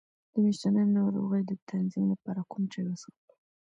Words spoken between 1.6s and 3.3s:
تنظیم لپاره کوم چای وڅښم؟